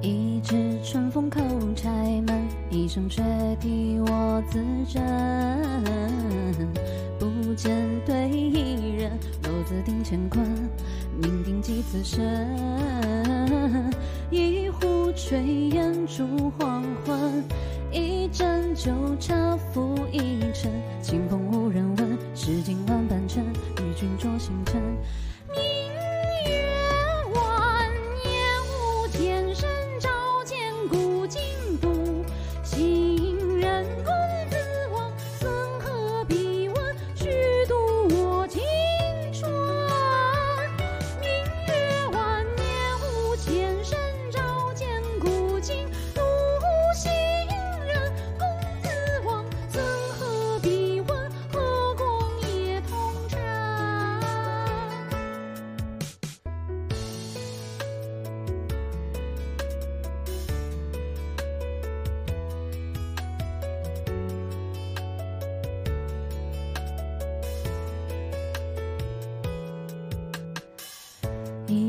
[0.00, 1.40] 一指春风口
[1.74, 1.90] 柴
[2.26, 3.22] 门，一声却
[3.60, 5.02] 替我自珍。
[7.18, 7.74] 不见
[8.06, 9.10] 对一人，
[9.42, 10.46] 落子定乾坤，
[11.20, 12.24] 命定几次生。
[14.30, 17.42] 一壶炊烟煮黄昏，
[17.90, 20.47] 一盏酒茶付一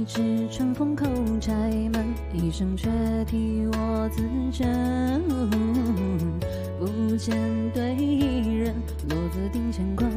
[0.00, 1.04] 一指春风口
[1.38, 1.52] 柴
[1.92, 2.88] 门，一声却
[3.26, 5.22] 替我自珍。
[6.78, 7.36] 不见
[7.74, 8.74] 对弈人，
[9.10, 10.10] 落子定乾坤，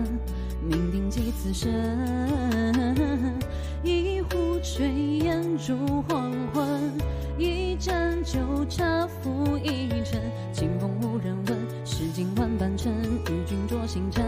[0.66, 1.70] 命定几次生。
[3.84, 6.90] 一壶炊烟煮黄昏，
[7.38, 10.22] 一盏酒茶付一尘。
[10.54, 12.94] 清风无人问，诗经万般尘，
[13.26, 14.24] 与君酌星辰。